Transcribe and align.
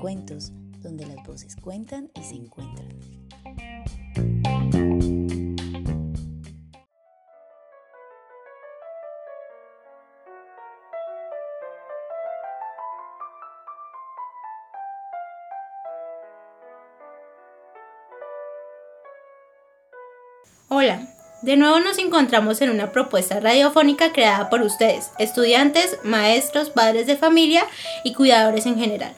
Cuentos, 0.00 0.52
donde 0.78 1.04
las 1.04 1.22
voces 1.26 1.56
cuentan 1.56 2.10
y 2.14 2.22
se 2.22 2.34
encuentran. 2.34 2.88
Hola, 20.68 21.06
de 21.42 21.56
nuevo 21.58 21.78
nos 21.80 21.98
encontramos 21.98 22.62
en 22.62 22.70
una 22.70 22.90
propuesta 22.90 23.38
radiofónica 23.38 24.12
creada 24.12 24.48
por 24.48 24.62
ustedes, 24.62 25.10
estudiantes, 25.18 25.98
maestros, 26.04 26.70
padres 26.70 27.06
de 27.06 27.18
familia 27.18 27.66
y 28.02 28.14
cuidadores 28.14 28.64
en 28.64 28.78
general, 28.78 29.14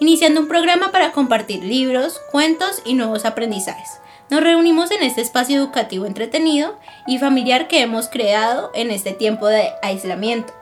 iniciando 0.00 0.40
un 0.40 0.48
programa 0.48 0.92
para 0.92 1.12
compartir 1.12 1.64
libros, 1.64 2.20
cuentos 2.30 2.82
y 2.84 2.94
nuevos 2.94 3.24
aprendizajes. 3.24 4.00
Nos 4.28 4.42
reunimos 4.42 4.90
en 4.90 5.02
este 5.02 5.20
espacio 5.20 5.56
educativo 5.56 6.04
entretenido 6.04 6.76
y 7.06 7.18
familiar 7.18 7.68
que 7.68 7.80
hemos 7.80 8.08
creado 8.08 8.72
en 8.74 8.90
este 8.90 9.12
tiempo 9.12 9.46
de 9.46 9.70
aislamiento. 9.82 10.52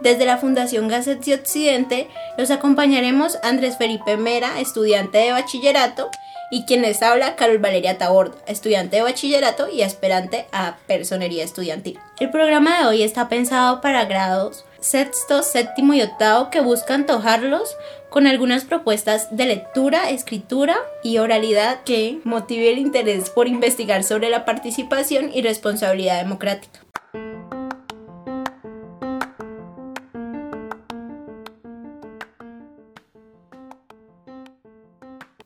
Desde 0.00 0.26
la 0.26 0.36
Fundación 0.36 0.88
Gasset 0.88 1.26
Occidente 1.28 2.08
los 2.36 2.50
acompañaremos 2.50 3.38
Andrés 3.42 3.78
Felipe 3.78 4.16
Mera, 4.16 4.60
estudiante 4.60 5.18
de 5.18 5.32
bachillerato, 5.32 6.10
y 6.50 6.64
quien 6.64 6.82
les 6.82 7.02
habla, 7.02 7.36
Carol 7.36 7.58
Valeria 7.58 7.98
Tabordo, 7.98 8.36
estudiante 8.46 8.96
de 8.96 9.02
bachillerato 9.02 9.68
y 9.68 9.82
aspirante 9.82 10.46
a 10.52 10.76
personería 10.86 11.44
estudiantil. 11.44 11.98
El 12.18 12.30
programa 12.30 12.80
de 12.80 12.86
hoy 12.86 13.02
está 13.02 13.28
pensado 13.28 13.80
para 13.80 14.04
grados 14.04 14.64
sexto, 14.80 15.42
séptimo 15.42 15.94
y 15.94 16.02
octavo 16.02 16.50
que 16.50 16.60
buscan 16.60 17.00
antojarlos 17.00 17.76
con 18.08 18.26
algunas 18.26 18.64
propuestas 18.64 19.36
de 19.36 19.46
lectura, 19.46 20.10
escritura 20.10 20.76
y 21.02 21.18
oralidad 21.18 21.82
que 21.82 22.20
motive 22.24 22.70
el 22.70 22.78
interés 22.78 23.28
por 23.30 23.48
investigar 23.48 24.04
sobre 24.04 24.30
la 24.30 24.44
participación 24.44 25.30
y 25.34 25.42
responsabilidad 25.42 26.18
democrática. 26.18 26.85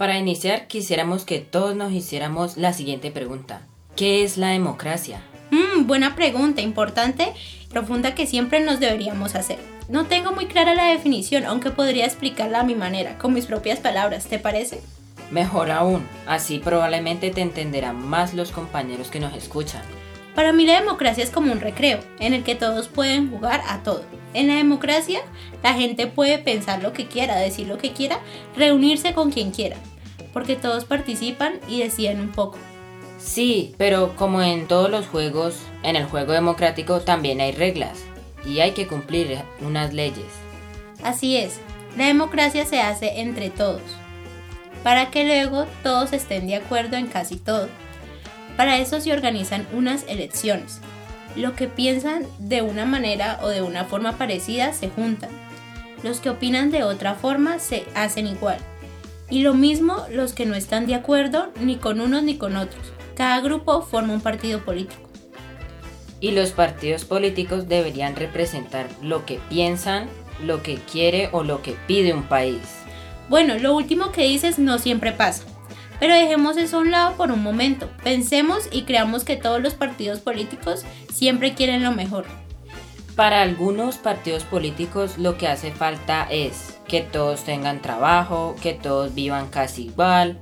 Para 0.00 0.16
iniciar, 0.16 0.66
quisiéramos 0.66 1.26
que 1.26 1.40
todos 1.40 1.76
nos 1.76 1.92
hiciéramos 1.92 2.56
la 2.56 2.72
siguiente 2.72 3.10
pregunta. 3.10 3.60
¿Qué 3.96 4.24
es 4.24 4.38
la 4.38 4.48
democracia? 4.48 5.20
Mm, 5.50 5.86
buena 5.86 6.16
pregunta, 6.16 6.62
importante, 6.62 7.34
profunda 7.68 8.14
que 8.14 8.26
siempre 8.26 8.60
nos 8.60 8.80
deberíamos 8.80 9.34
hacer. 9.34 9.58
No 9.90 10.06
tengo 10.06 10.32
muy 10.32 10.46
clara 10.46 10.72
la 10.72 10.86
definición, 10.86 11.44
aunque 11.44 11.70
podría 11.70 12.06
explicarla 12.06 12.60
a 12.60 12.64
mi 12.64 12.74
manera, 12.74 13.18
con 13.18 13.34
mis 13.34 13.44
propias 13.44 13.78
palabras, 13.78 14.24
¿te 14.24 14.38
parece? 14.38 14.80
Mejor 15.30 15.70
aún, 15.70 16.08
así 16.26 16.60
probablemente 16.60 17.28
te 17.28 17.42
entenderán 17.42 18.02
más 18.02 18.32
los 18.32 18.52
compañeros 18.52 19.08
que 19.10 19.20
nos 19.20 19.36
escuchan. 19.36 19.82
Para 20.34 20.54
mí 20.54 20.64
la 20.64 20.80
democracia 20.80 21.22
es 21.22 21.28
como 21.28 21.52
un 21.52 21.60
recreo, 21.60 22.00
en 22.20 22.32
el 22.32 22.42
que 22.42 22.54
todos 22.54 22.88
pueden 22.88 23.30
jugar 23.30 23.60
a 23.68 23.82
todo. 23.82 24.02
En 24.32 24.46
la 24.46 24.54
democracia, 24.54 25.20
la 25.62 25.74
gente 25.74 26.06
puede 26.06 26.38
pensar 26.38 26.82
lo 26.82 26.92
que 26.92 27.06
quiera, 27.06 27.36
decir 27.36 27.66
lo 27.66 27.78
que 27.78 27.92
quiera, 27.92 28.20
reunirse 28.56 29.12
con 29.12 29.32
quien 29.32 29.50
quiera, 29.50 29.76
porque 30.32 30.56
todos 30.56 30.84
participan 30.84 31.54
y 31.68 31.80
deciden 31.80 32.20
un 32.20 32.30
poco. 32.30 32.58
Sí, 33.18 33.74
pero 33.76 34.14
como 34.16 34.40
en 34.40 34.66
todos 34.66 34.90
los 34.90 35.06
juegos, 35.06 35.56
en 35.82 35.96
el 35.96 36.04
juego 36.04 36.32
democrático 36.32 37.00
también 37.00 37.40
hay 37.40 37.52
reglas 37.52 37.98
y 38.44 38.60
hay 38.60 38.70
que 38.72 38.86
cumplir 38.86 39.38
unas 39.60 39.92
leyes. 39.92 40.24
Así 41.02 41.36
es, 41.36 41.58
la 41.96 42.06
democracia 42.06 42.64
se 42.64 42.80
hace 42.80 43.20
entre 43.20 43.50
todos, 43.50 43.82
para 44.84 45.10
que 45.10 45.24
luego 45.24 45.66
todos 45.82 46.12
estén 46.12 46.46
de 46.46 46.56
acuerdo 46.56 46.96
en 46.96 47.08
casi 47.08 47.36
todo. 47.36 47.68
Para 48.56 48.78
eso 48.78 49.00
se 49.00 49.12
organizan 49.12 49.66
unas 49.72 50.04
elecciones. 50.06 50.80
Lo 51.36 51.54
que 51.54 51.68
piensan 51.68 52.26
de 52.38 52.62
una 52.62 52.84
manera 52.84 53.38
o 53.42 53.48
de 53.48 53.62
una 53.62 53.84
forma 53.84 54.18
parecida 54.18 54.72
se 54.72 54.88
juntan. 54.88 55.30
Los 56.02 56.20
que 56.20 56.30
opinan 56.30 56.70
de 56.70 56.82
otra 56.82 57.14
forma 57.14 57.58
se 57.58 57.84
hacen 57.94 58.26
igual. 58.26 58.58
Y 59.28 59.42
lo 59.42 59.54
mismo 59.54 60.04
los 60.10 60.32
que 60.32 60.46
no 60.46 60.54
están 60.54 60.86
de 60.86 60.94
acuerdo 60.94 61.52
ni 61.60 61.76
con 61.76 62.00
unos 62.00 62.22
ni 62.22 62.36
con 62.36 62.56
otros. 62.56 62.92
Cada 63.14 63.40
grupo 63.40 63.82
forma 63.82 64.12
un 64.12 64.20
partido 64.20 64.64
político. 64.64 65.08
Y 66.20 66.32
los 66.32 66.50
partidos 66.50 67.04
políticos 67.04 67.68
deberían 67.68 68.16
representar 68.16 68.88
lo 69.02 69.24
que 69.24 69.38
piensan, 69.48 70.08
lo 70.44 70.62
que 70.62 70.76
quiere 70.76 71.28
o 71.32 71.44
lo 71.44 71.62
que 71.62 71.76
pide 71.86 72.12
un 72.12 72.24
país. 72.24 72.60
Bueno, 73.28 73.58
lo 73.58 73.74
último 73.76 74.10
que 74.10 74.24
dices 74.24 74.58
no 74.58 74.78
siempre 74.78 75.12
pasa. 75.12 75.44
Pero 76.00 76.14
dejemos 76.14 76.56
eso 76.56 76.78
a 76.78 76.80
un 76.80 76.90
lado 76.90 77.16
por 77.16 77.30
un 77.30 77.42
momento. 77.42 77.88
Pensemos 78.02 78.68
y 78.72 78.82
creamos 78.82 79.22
que 79.22 79.36
todos 79.36 79.60
los 79.60 79.74
partidos 79.74 80.18
políticos 80.20 80.84
siempre 81.12 81.54
quieren 81.54 81.84
lo 81.84 81.92
mejor. 81.92 82.24
Para 83.14 83.42
algunos 83.42 83.98
partidos 83.98 84.44
políticos 84.44 85.18
lo 85.18 85.36
que 85.36 85.46
hace 85.46 85.72
falta 85.72 86.26
es 86.30 86.78
que 86.88 87.02
todos 87.02 87.44
tengan 87.44 87.82
trabajo, 87.82 88.56
que 88.62 88.72
todos 88.72 89.14
vivan 89.14 89.48
casi 89.48 89.86
igual, 89.86 90.38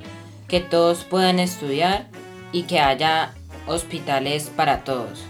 que 0.47 0.61
todos 0.61 1.03
puedan 1.03 1.41
estudiar 1.41 2.07
y 2.53 2.63
que 2.63 2.79
haya 2.79 3.35
hospitales 3.67 4.51
para 4.55 4.85
todos. 4.85 5.25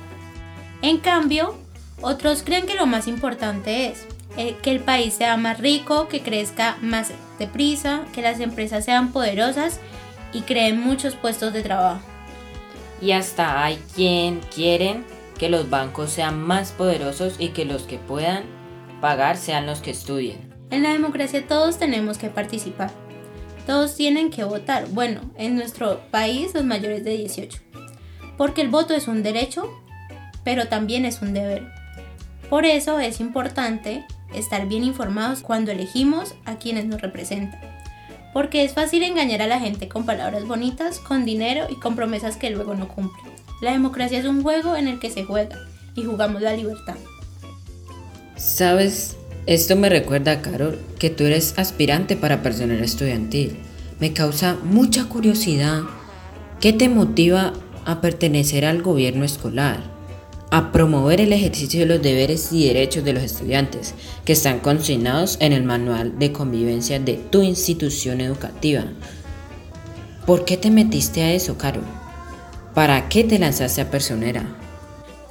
En 0.82 0.98
cambio, 0.98 1.56
otros 2.02 2.42
creen 2.42 2.66
que 2.66 2.74
lo 2.74 2.86
más 2.86 3.08
importante 3.08 3.86
es 3.86 4.06
eh, 4.36 4.56
que 4.62 4.70
el 4.70 4.80
país 4.80 5.14
sea 5.14 5.36
más 5.36 5.58
rico, 5.58 6.06
que 6.06 6.20
crezca 6.20 6.76
más 6.82 7.12
deprisa, 7.38 8.02
que 8.12 8.22
las 8.22 8.40
empresas 8.40 8.84
sean 8.84 9.10
poderosas 9.10 9.80
y 10.32 10.42
creen 10.42 10.80
muchos 10.80 11.14
puestos 11.14 11.52
de 11.52 11.62
trabajo. 11.62 12.00
Y 13.00 13.12
hasta 13.12 13.62
hay 13.64 13.80
quien 13.94 14.40
quieren 14.54 15.04
que 15.38 15.48
los 15.48 15.70
bancos 15.70 16.10
sean 16.10 16.42
más 16.42 16.72
poderosos 16.72 17.36
y 17.38 17.50
que 17.50 17.64
los 17.64 17.82
que 17.82 17.98
puedan 17.98 18.44
pagar 19.00 19.36
sean 19.36 19.66
los 19.66 19.80
que 19.80 19.92
estudien. 19.92 20.52
En 20.70 20.82
la 20.82 20.92
democracia 20.92 21.46
todos 21.46 21.78
tenemos 21.78 22.18
que 22.18 22.28
participar. 22.28 22.90
Todos 23.66 23.94
tienen 23.94 24.30
que 24.30 24.44
votar. 24.44 24.88
Bueno, 24.88 25.20
en 25.36 25.54
nuestro 25.54 26.00
país 26.10 26.54
los 26.54 26.64
mayores 26.64 27.04
de 27.04 27.16
18. 27.16 27.58
Porque 28.36 28.62
el 28.62 28.68
voto 28.68 28.94
es 28.94 29.08
un 29.08 29.22
derecho, 29.22 29.70
pero 30.42 30.68
también 30.68 31.04
es 31.04 31.22
un 31.22 31.34
deber. 31.34 31.68
Por 32.50 32.64
eso 32.64 32.98
es 32.98 33.20
importante 33.20 34.04
estar 34.34 34.66
bien 34.66 34.84
informados 34.84 35.40
cuando 35.40 35.70
elegimos 35.70 36.34
a 36.44 36.56
quienes 36.56 36.86
nos 36.86 37.00
representan 37.00 37.77
porque 38.38 38.62
es 38.62 38.72
fácil 38.72 39.02
engañar 39.02 39.42
a 39.42 39.48
la 39.48 39.58
gente 39.58 39.88
con 39.88 40.06
palabras 40.06 40.46
bonitas, 40.46 41.00
con 41.00 41.24
dinero 41.24 41.66
y 41.68 41.74
con 41.74 41.96
promesas 41.96 42.36
que 42.36 42.50
luego 42.50 42.76
no 42.76 42.86
cumplen. 42.86 43.32
La 43.60 43.72
democracia 43.72 44.16
es 44.16 44.26
un 44.26 44.44
juego 44.44 44.76
en 44.76 44.86
el 44.86 45.00
que 45.00 45.10
se 45.10 45.24
juega 45.24 45.58
y 45.96 46.04
jugamos 46.04 46.40
la 46.40 46.54
libertad. 46.54 46.94
Sabes, 48.36 49.16
esto 49.46 49.74
me 49.74 49.88
recuerda, 49.88 50.40
Carol, 50.40 50.78
que 51.00 51.10
tú 51.10 51.24
eres 51.24 51.58
aspirante 51.58 52.14
para 52.14 52.40
personal 52.40 52.78
estudiantil. 52.78 53.56
Me 53.98 54.12
causa 54.12 54.56
mucha 54.62 55.06
curiosidad. 55.06 55.80
¿Qué 56.60 56.72
te 56.72 56.88
motiva 56.88 57.54
a 57.86 58.00
pertenecer 58.00 58.66
al 58.66 58.82
gobierno 58.82 59.24
escolar? 59.24 59.97
A 60.50 60.72
promover 60.72 61.20
el 61.20 61.32
ejercicio 61.32 61.80
de 61.80 61.86
los 61.86 62.02
deberes 62.02 62.52
y 62.52 62.66
derechos 62.66 63.04
de 63.04 63.12
los 63.12 63.22
estudiantes 63.22 63.94
que 64.24 64.32
están 64.32 64.60
consignados 64.60 65.36
en 65.40 65.52
el 65.52 65.64
manual 65.64 66.18
de 66.18 66.32
convivencia 66.32 66.98
de 66.98 67.14
tu 67.14 67.42
institución 67.42 68.20
educativa. 68.20 68.84
¿Por 70.26 70.44
qué 70.44 70.56
te 70.56 70.70
metiste 70.70 71.22
a 71.22 71.32
eso, 71.32 71.58
Caro? 71.58 71.80
¿Para 72.74 73.08
qué 73.08 73.24
te 73.24 73.38
lanzaste 73.38 73.80
a 73.80 73.90
personera? 73.90 74.44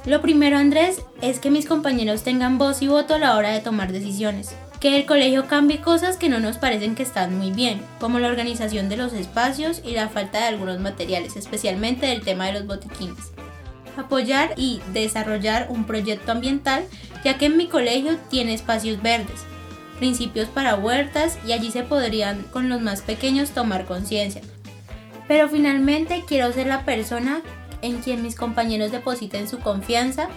Lo 0.06 0.22
primero, 0.22 0.56
Andrés, 0.56 1.02
es 1.20 1.38
que 1.40 1.50
mis 1.50 1.66
compañeros 1.66 2.22
tengan 2.22 2.58
voz 2.58 2.82
y 2.82 2.88
voto 2.88 3.14
a 3.14 3.18
la 3.18 3.36
hora 3.36 3.50
de 3.50 3.60
tomar 3.60 3.92
decisiones. 3.92 4.54
Que 4.80 4.96
el 4.96 5.06
colegio 5.06 5.48
cambie 5.48 5.80
cosas 5.80 6.16
que 6.16 6.28
no 6.28 6.38
nos 6.38 6.56
parecen 6.56 6.94
que 6.94 7.02
están 7.02 7.36
muy 7.36 7.50
bien, 7.50 7.80
como 7.98 8.20
la 8.20 8.28
organización 8.28 8.88
de 8.88 8.96
los 8.96 9.12
espacios 9.12 9.82
y 9.84 9.92
la 9.92 10.08
falta 10.08 10.38
de 10.38 10.44
algunos 10.44 10.78
materiales, 10.78 11.36
especialmente 11.36 12.06
del 12.06 12.22
tema 12.22 12.46
de 12.46 12.52
los 12.52 12.66
botiquines. 12.66 13.32
Apoyar 13.98 14.54
y 14.56 14.80
desarrollar 14.92 15.66
un 15.70 15.84
proyecto 15.84 16.30
ambiental, 16.30 16.84
ya 17.24 17.36
que 17.36 17.46
en 17.46 17.56
mi 17.56 17.66
colegio 17.66 18.16
tiene 18.30 18.54
espacios 18.54 19.02
verdes, 19.02 19.40
principios 19.98 20.48
para 20.48 20.76
huertas 20.76 21.36
y 21.44 21.52
allí 21.52 21.72
se 21.72 21.82
podrían 21.82 22.42
con 22.44 22.68
los 22.68 22.80
más 22.80 23.02
pequeños 23.02 23.50
tomar 23.50 23.86
conciencia. 23.86 24.40
Pero 25.26 25.48
finalmente 25.48 26.24
quiero 26.26 26.52
ser 26.52 26.68
la 26.68 26.84
persona 26.84 27.42
en 27.82 27.98
quien 27.98 28.22
mis 28.22 28.36
compañeros 28.36 28.92
depositen 28.92 29.48
su 29.48 29.58
confianza 29.58 30.28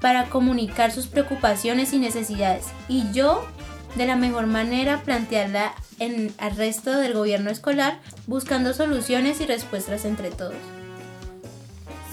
para 0.00 0.24
comunicar 0.24 0.90
sus 0.90 1.06
preocupaciones 1.06 1.92
y 1.92 1.98
necesidades 1.98 2.66
y 2.88 3.04
yo 3.12 3.46
de 3.94 4.06
la 4.06 4.16
mejor 4.16 4.46
manera 4.46 5.02
plantearla 5.02 5.72
en, 6.00 6.32
al 6.38 6.56
resto 6.56 6.98
del 6.98 7.14
gobierno 7.14 7.50
escolar 7.50 8.00
buscando 8.26 8.74
soluciones 8.74 9.40
y 9.40 9.46
respuestas 9.46 10.04
entre 10.04 10.30
todos. 10.30 10.77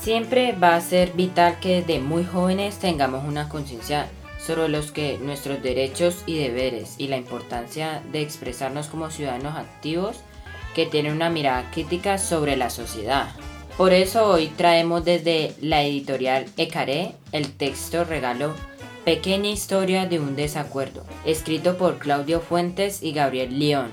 Siempre 0.05 0.51
va 0.51 0.75
a 0.75 0.81
ser 0.81 1.13
vital 1.13 1.59
que 1.59 1.81
desde 1.81 1.99
muy 1.99 2.23
jóvenes 2.23 2.77
tengamos 2.77 3.25
una 3.25 3.49
conciencia 3.49 4.07
sobre 4.37 4.69
los 4.69 4.91
que 4.91 5.17
nuestros 5.17 5.63
derechos 5.63 6.21
y 6.27 6.37
deberes 6.37 6.93
y 6.99 7.07
la 7.07 7.17
importancia 7.17 8.03
de 8.11 8.21
expresarnos 8.21 8.85
como 8.85 9.09
ciudadanos 9.09 9.55
activos 9.57 10.17
que 10.75 10.85
tienen 10.85 11.13
una 11.13 11.31
mirada 11.31 11.71
crítica 11.71 12.19
sobre 12.19 12.55
la 12.55 12.69
sociedad. 12.69 13.29
Por 13.77 13.93
eso 13.93 14.27
hoy 14.27 14.45
traemos 14.49 15.03
desde 15.05 15.55
la 15.59 15.81
editorial 15.81 16.45
Ecaré 16.55 17.15
el 17.31 17.57
texto 17.57 18.03
regalo 18.03 18.53
Pequeña 19.05 19.49
historia 19.49 20.05
de 20.05 20.19
un 20.19 20.35
desacuerdo, 20.35 21.03
escrito 21.25 21.79
por 21.79 21.97
Claudio 21.97 22.41
Fuentes 22.41 23.01
y 23.01 23.11
Gabriel 23.11 23.57
León. 23.57 23.89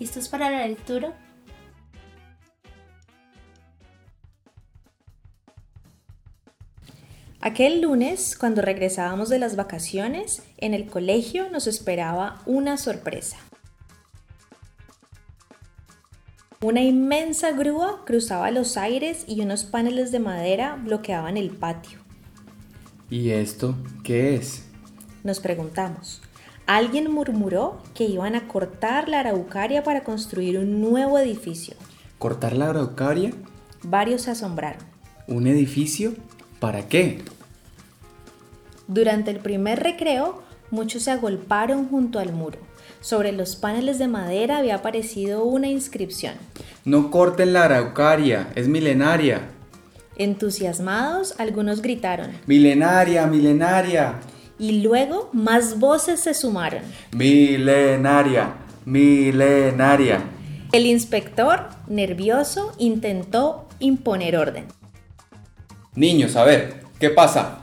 ¿Listos 0.00 0.28
para 0.28 0.50
la 0.50 0.66
lectura? 0.66 1.12
Aquel 7.44 7.82
lunes, 7.82 8.38
cuando 8.38 8.62
regresábamos 8.62 9.28
de 9.28 9.38
las 9.38 9.54
vacaciones, 9.54 10.42
en 10.56 10.72
el 10.72 10.86
colegio 10.86 11.50
nos 11.50 11.66
esperaba 11.66 12.40
una 12.46 12.78
sorpresa. 12.78 13.36
Una 16.62 16.80
inmensa 16.80 17.52
grúa 17.52 18.02
cruzaba 18.06 18.50
los 18.50 18.78
aires 18.78 19.26
y 19.28 19.42
unos 19.42 19.64
paneles 19.64 20.10
de 20.10 20.20
madera 20.20 20.80
bloqueaban 20.82 21.36
el 21.36 21.50
patio. 21.50 21.98
¿Y 23.10 23.28
esto 23.28 23.76
qué 24.04 24.36
es? 24.36 24.64
Nos 25.22 25.40
preguntamos. 25.40 26.22
Alguien 26.64 27.12
murmuró 27.12 27.82
que 27.92 28.04
iban 28.04 28.36
a 28.36 28.48
cortar 28.48 29.10
la 29.10 29.20
araucaria 29.20 29.82
para 29.82 30.02
construir 30.02 30.58
un 30.58 30.80
nuevo 30.80 31.18
edificio. 31.18 31.74
¿Cortar 32.18 32.56
la 32.56 32.70
araucaria? 32.70 33.32
Varios 33.82 34.22
se 34.22 34.30
asombraron. 34.30 34.82
¿Un 35.26 35.46
edificio? 35.46 36.14
¿Para 36.64 36.88
qué? 36.88 37.18
Durante 38.88 39.30
el 39.30 39.40
primer 39.40 39.82
recreo, 39.82 40.42
muchos 40.70 41.02
se 41.02 41.10
agolparon 41.10 41.90
junto 41.90 42.18
al 42.18 42.32
muro. 42.32 42.58
Sobre 43.02 43.32
los 43.32 43.54
paneles 43.54 43.98
de 43.98 44.08
madera 44.08 44.56
había 44.56 44.76
aparecido 44.76 45.44
una 45.44 45.68
inscripción. 45.68 46.36
No 46.86 47.10
corten 47.10 47.52
la 47.52 47.64
araucaria, 47.64 48.48
es 48.54 48.66
milenaria. 48.66 49.42
Entusiasmados, 50.16 51.34
algunos 51.36 51.82
gritaron. 51.82 52.30
Milenaria, 52.46 53.26
milenaria. 53.26 54.20
Y 54.58 54.80
luego 54.80 55.28
más 55.34 55.78
voces 55.78 56.20
se 56.20 56.32
sumaron. 56.32 56.80
Milenaria, 57.12 58.54
milenaria. 58.86 60.22
El 60.72 60.86
inspector, 60.86 61.68
nervioso, 61.88 62.72
intentó 62.78 63.68
imponer 63.80 64.38
orden. 64.38 64.64
Niños, 65.96 66.34
a 66.34 66.42
ver, 66.42 66.82
¿qué 66.98 67.08
pasa? 67.08 67.60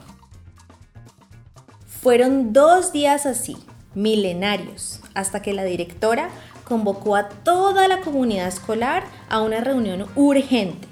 Fueron 1.86 2.54
dos 2.54 2.94
días 2.94 3.25
así, 3.25 3.57
milenarios, 3.94 5.01
hasta 5.13 5.42
que 5.42 5.54
la 5.54 5.66
directora 5.66 6.30
convocó 6.63 7.18
a 7.18 7.28
toda 7.28 7.89
la 7.89 8.00
comunidad 8.00 8.48
escolar 8.48 9.04
a 9.30 9.42
una 9.42 9.60
reunión 9.60 10.06
urgente. 10.16 10.88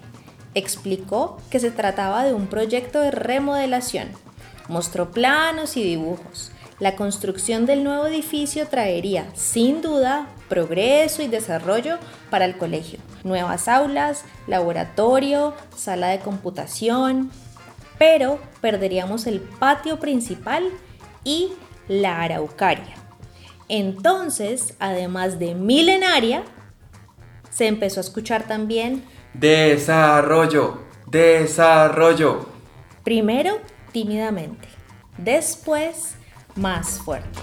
Explicó 0.54 1.38
que 1.50 1.62
se 1.62 1.72
trataba 1.72 2.26
de 2.26 2.34
un 2.34 2.48
proyecto 2.48 3.00
de 3.00 3.12
remodelación. 3.12 4.10
Mostró 4.68 5.12
planos 5.12 5.78
y 5.78 5.84
dibujos. 5.84 6.52
La 6.80 6.98
construcción 6.98 7.66
del 7.66 7.86
nuevo 7.86 8.08
edificio 8.08 8.68
traería, 8.68 9.34
sin 9.34 9.82
duda, 9.82 10.28
progreso 10.50 11.22
y 11.22 11.30
desarrollo 11.30 12.00
para 12.30 12.44
el 12.44 12.58
colegio. 12.58 13.00
Nuevas 13.24 13.68
aulas, 13.68 14.24
laboratorio, 14.48 15.54
sala 15.76 16.08
de 16.08 16.20
computación. 16.20 17.32
Pero 17.98 18.40
perderíamos 18.62 19.28
el 19.28 19.42
patio 19.42 20.00
principal 20.00 20.64
y 21.24 21.52
la 21.88 22.22
araucaria. 22.22 22.96
Entonces, 23.68 24.74
además 24.80 25.38
de 25.38 25.54
milenaria, 25.54 26.44
se 27.50 27.68
empezó 27.68 28.00
a 28.00 28.02
escuchar 28.02 28.48
también 28.48 29.04
Desarrollo, 29.34 30.80
desarrollo. 31.06 32.48
primero 33.04 33.58
tímidamente, 33.92 34.68
después 35.18 36.16
más 36.56 37.00
fuerte. 37.00 37.40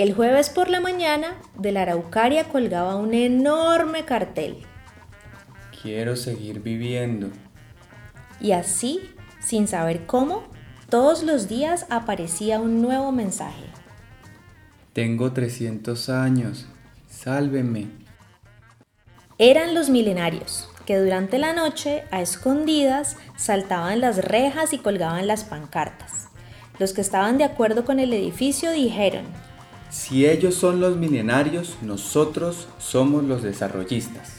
El 0.00 0.14
jueves 0.14 0.48
por 0.48 0.70
la 0.70 0.80
mañana 0.80 1.34
de 1.58 1.72
la 1.72 1.82
araucaria 1.82 2.44
colgaba 2.44 2.96
un 2.96 3.12
enorme 3.12 4.06
cartel 4.06 4.56
Quiero 5.82 6.16
seguir 6.16 6.60
viviendo. 6.62 7.28
y 8.40 8.52
así, 8.52 9.10
sin 9.40 9.68
saber 9.68 10.06
cómo, 10.06 10.44
todos 10.88 11.22
los 11.22 11.48
días 11.48 11.84
aparecía 11.90 12.60
un 12.60 12.80
nuevo 12.80 13.12
mensaje. 13.12 13.66
Tengo 14.94 15.34
300 15.34 16.08
años. 16.08 16.66
Sálveme. 17.06 17.88
Eran 19.36 19.74
los 19.74 19.90
milenarios, 19.90 20.70
que 20.86 20.96
durante 20.96 21.36
la 21.36 21.52
noche, 21.52 22.04
a 22.10 22.22
escondidas, 22.22 23.18
saltaban 23.36 24.00
las 24.00 24.16
rejas 24.16 24.72
y 24.72 24.78
colgaban 24.78 25.26
las 25.26 25.44
pancartas. 25.44 26.30
Los 26.78 26.94
que 26.94 27.02
estaban 27.02 27.36
de 27.36 27.44
acuerdo 27.44 27.84
con 27.84 28.00
el 28.00 28.14
edificio 28.14 28.70
dijeron, 28.70 29.26
Si 29.90 30.26
ellos 30.26 30.54
son 30.54 30.80
los 30.80 30.96
milenarios, 30.96 31.76
nosotros 31.82 32.68
somos 32.78 33.24
los 33.24 33.42
desarrollistas. 33.42 34.36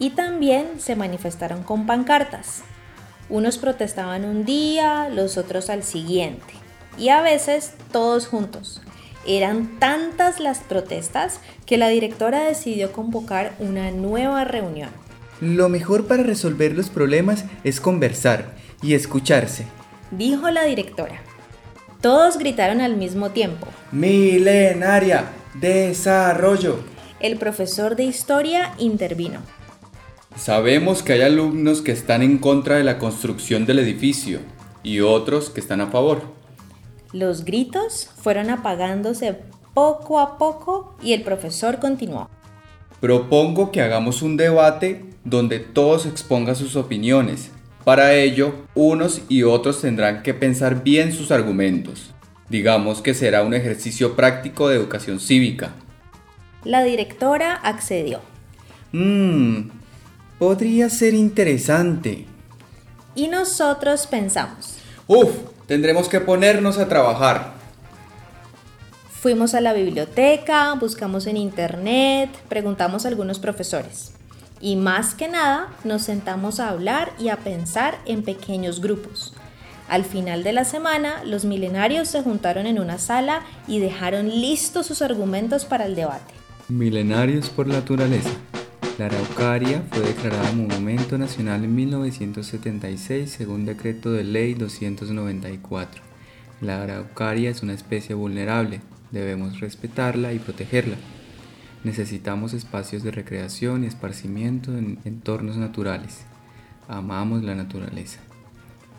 y 0.00 0.10
también 0.10 0.78
se 0.78 0.94
manifestaron 0.94 1.64
con 1.64 1.84
pancartas. 1.84 2.62
Unos 3.28 3.58
protestaban 3.58 4.24
un 4.24 4.44
día, 4.44 5.08
los 5.08 5.36
otros 5.36 5.70
al 5.70 5.82
siguiente, 5.82 6.54
y 6.96 7.08
a 7.08 7.20
veces 7.20 7.72
todos 7.90 8.28
juntos. 8.28 8.80
Eran 9.26 9.78
tantas 9.80 10.38
las 10.38 10.60
protestas 10.60 11.40
que 11.66 11.76
la 11.78 11.88
directora 11.88 12.44
decidió 12.44 12.92
convocar 12.92 13.54
una 13.58 13.90
nueva 13.90 14.44
reunión. 14.44 14.90
Lo 15.40 15.68
mejor 15.68 16.06
para 16.06 16.22
resolver 16.22 16.72
los 16.76 16.90
problemas 16.90 17.44
es 17.64 17.80
conversar 17.80 18.54
y 18.82 18.94
escucharse. 18.94 19.66
Dijo 20.12 20.48
la 20.50 20.64
directora. 20.64 21.20
Todos 22.00 22.38
gritaron 22.38 22.80
al 22.80 22.96
mismo 22.96 23.30
tiempo. 23.30 23.66
Milenaria, 23.90 25.32
desarrollo. 25.54 26.78
El 27.18 27.38
profesor 27.38 27.96
de 27.96 28.04
historia 28.04 28.72
intervino. 28.78 29.40
Sabemos 30.36 31.02
que 31.02 31.14
hay 31.14 31.22
alumnos 31.22 31.82
que 31.82 31.90
están 31.90 32.22
en 32.22 32.38
contra 32.38 32.76
de 32.76 32.84
la 32.84 32.98
construcción 32.98 33.66
del 33.66 33.80
edificio 33.80 34.38
y 34.84 35.00
otros 35.00 35.50
que 35.50 35.58
están 35.58 35.80
a 35.80 35.88
favor. 35.88 36.22
Los 37.12 37.44
gritos 37.44 38.08
fueron 38.22 38.50
apagándose 38.50 39.36
poco 39.74 40.20
a 40.20 40.38
poco 40.38 40.94
y 41.02 41.14
el 41.14 41.22
profesor 41.22 41.80
continuó. 41.80 42.30
Propongo 43.00 43.72
que 43.72 43.82
hagamos 43.82 44.22
un 44.22 44.36
debate 44.36 45.04
donde 45.24 45.58
todos 45.58 46.06
expongan 46.06 46.54
sus 46.54 46.76
opiniones. 46.76 47.50
Para 47.88 48.12
ello, 48.12 48.52
unos 48.74 49.22
y 49.30 49.44
otros 49.44 49.80
tendrán 49.80 50.22
que 50.22 50.34
pensar 50.34 50.82
bien 50.82 51.10
sus 51.10 51.30
argumentos. 51.30 52.12
Digamos 52.50 53.00
que 53.00 53.14
será 53.14 53.42
un 53.42 53.54
ejercicio 53.54 54.14
práctico 54.14 54.68
de 54.68 54.76
educación 54.76 55.18
cívica. 55.18 55.70
La 56.64 56.82
directora 56.82 57.54
accedió. 57.54 58.20
Mmm, 58.92 59.70
podría 60.38 60.90
ser 60.90 61.14
interesante. 61.14 62.26
Y 63.14 63.28
nosotros 63.28 64.06
pensamos. 64.06 64.76
Uf, 65.06 65.30
tendremos 65.66 66.10
que 66.10 66.20
ponernos 66.20 66.76
a 66.76 66.88
trabajar. 66.88 67.54
Fuimos 69.18 69.54
a 69.54 69.62
la 69.62 69.72
biblioteca, 69.72 70.74
buscamos 70.74 71.26
en 71.26 71.38
internet, 71.38 72.28
preguntamos 72.50 73.06
a 73.06 73.08
algunos 73.08 73.38
profesores. 73.38 74.12
Y 74.60 74.76
más 74.76 75.14
que 75.14 75.28
nada, 75.28 75.68
nos 75.84 76.02
sentamos 76.02 76.60
a 76.60 76.70
hablar 76.70 77.12
y 77.18 77.28
a 77.28 77.36
pensar 77.36 77.98
en 78.06 78.22
pequeños 78.22 78.80
grupos. 78.80 79.34
Al 79.88 80.04
final 80.04 80.42
de 80.42 80.52
la 80.52 80.64
semana, 80.64 81.24
los 81.24 81.44
milenarios 81.44 82.08
se 82.08 82.22
juntaron 82.22 82.66
en 82.66 82.78
una 82.78 82.98
sala 82.98 83.42
y 83.66 83.78
dejaron 83.78 84.28
listos 84.28 84.86
sus 84.86 85.00
argumentos 85.00 85.64
para 85.64 85.86
el 85.86 85.94
debate. 85.94 86.34
Milenarios 86.68 87.48
por 87.48 87.66
naturaleza. 87.66 88.30
La 88.98 89.06
Araucaria 89.06 89.82
fue 89.90 90.00
declarada 90.00 90.52
Monumento 90.52 91.16
Nacional 91.16 91.64
en 91.64 91.74
1976 91.74 93.30
según 93.30 93.64
decreto 93.64 94.10
de 94.12 94.24
ley 94.24 94.54
294. 94.54 96.02
La 96.60 96.82
Araucaria 96.82 97.48
es 97.48 97.62
una 97.62 97.74
especie 97.74 98.16
vulnerable, 98.16 98.80
debemos 99.12 99.60
respetarla 99.60 100.32
y 100.32 100.40
protegerla. 100.40 100.96
Necesitamos 101.84 102.54
espacios 102.54 103.02
de 103.02 103.10
recreación 103.12 103.84
y 103.84 103.86
esparcimiento 103.86 104.76
en 104.76 104.98
entornos 105.04 105.56
naturales. 105.56 106.24
Amamos 106.88 107.44
la 107.44 107.54
naturaleza. 107.54 108.20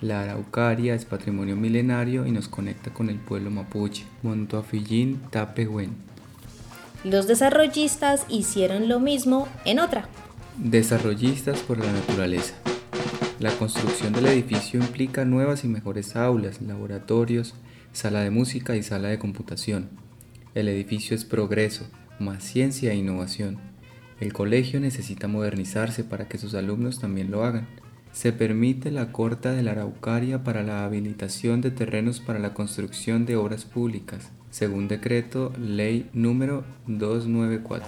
La 0.01 0.21
Araucaria 0.21 0.95
es 0.95 1.03
patrimonio 1.03 1.57
milenario 1.57 2.25
y 2.25 2.31
nos 2.31 2.47
conecta 2.47 2.93
con 2.93 3.09
el 3.09 3.17
pueblo 3.17 3.51
mapuche, 3.51 4.05
Montoafillín 4.23 5.19
Tapehuen. 5.29 5.93
Los 7.03 7.27
desarrollistas 7.27 8.25
hicieron 8.29 8.87
lo 8.87 9.01
mismo 9.01 9.49
en 9.65 9.79
otra. 9.79 10.07
Desarrollistas 10.57 11.59
por 11.59 11.79
la 11.79 11.91
naturaleza. 11.91 12.55
La 13.39 13.51
construcción 13.51 14.13
del 14.13 14.27
edificio 14.27 14.79
implica 14.79 15.25
nuevas 15.25 15.63
y 15.65 15.67
mejores 15.67 16.15
aulas, 16.15 16.61
laboratorios, 16.61 17.53
sala 17.91 18.21
de 18.21 18.29
música 18.29 18.75
y 18.75 18.83
sala 18.83 19.09
de 19.09 19.19
computación. 19.19 19.89
El 20.55 20.67
edificio 20.67 21.15
es 21.15 21.25
progreso, 21.25 21.85
más 22.19 22.43
ciencia 22.43 22.91
e 22.91 22.95
innovación. 22.95 23.59
El 24.19 24.33
colegio 24.33 24.79
necesita 24.79 25.27
modernizarse 25.27 26.03
para 26.03 26.27
que 26.27 26.37
sus 26.37 26.53
alumnos 26.53 26.99
también 26.99 27.31
lo 27.31 27.43
hagan. 27.45 27.67
Se 28.11 28.33
permite 28.33 28.91
la 28.91 29.11
corta 29.11 29.51
de 29.53 29.63
la 29.63 29.71
Araucaria 29.71 30.43
para 30.43 30.63
la 30.63 30.83
habilitación 30.83 31.61
de 31.61 31.71
terrenos 31.71 32.19
para 32.19 32.39
la 32.39 32.53
construcción 32.53 33.25
de 33.25 33.37
obras 33.37 33.65
públicas, 33.65 34.29
según 34.49 34.87
decreto 34.87 35.53
ley 35.57 36.09
número 36.13 36.65
294. 36.87 37.87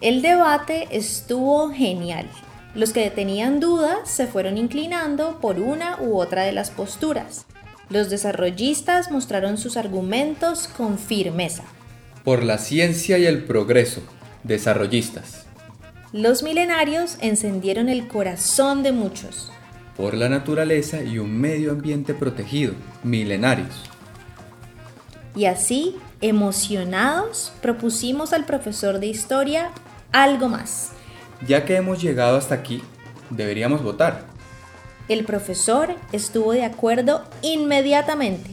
El 0.00 0.22
debate 0.22 0.88
estuvo 0.90 1.70
genial. 1.70 2.28
Los 2.74 2.92
que 2.92 3.10
tenían 3.10 3.60
dudas 3.60 4.10
se 4.10 4.26
fueron 4.26 4.58
inclinando 4.58 5.40
por 5.40 5.60
una 5.60 6.00
u 6.00 6.16
otra 6.16 6.42
de 6.42 6.52
las 6.52 6.70
posturas. 6.70 7.46
Los 7.90 8.10
desarrollistas 8.10 9.10
mostraron 9.10 9.56
sus 9.56 9.76
argumentos 9.76 10.68
con 10.68 10.98
firmeza. 10.98 11.64
Por 12.28 12.44
la 12.44 12.58
ciencia 12.58 13.16
y 13.16 13.24
el 13.24 13.44
progreso, 13.44 14.02
desarrollistas. 14.44 15.46
Los 16.12 16.42
milenarios 16.42 17.16
encendieron 17.22 17.88
el 17.88 18.06
corazón 18.06 18.82
de 18.82 18.92
muchos. 18.92 19.50
Por 19.96 20.12
la 20.12 20.28
naturaleza 20.28 21.02
y 21.02 21.18
un 21.18 21.40
medio 21.40 21.72
ambiente 21.72 22.12
protegido, 22.12 22.74
milenarios. 23.02 23.82
Y 25.34 25.46
así, 25.46 25.96
emocionados, 26.20 27.54
propusimos 27.62 28.34
al 28.34 28.44
profesor 28.44 29.00
de 29.00 29.06
historia 29.06 29.70
algo 30.12 30.50
más. 30.50 30.90
Ya 31.46 31.64
que 31.64 31.76
hemos 31.76 32.02
llegado 32.02 32.36
hasta 32.36 32.56
aquí, 32.56 32.82
deberíamos 33.30 33.82
votar. 33.82 34.26
El 35.08 35.24
profesor 35.24 35.96
estuvo 36.12 36.52
de 36.52 36.66
acuerdo 36.66 37.24
inmediatamente. 37.40 38.50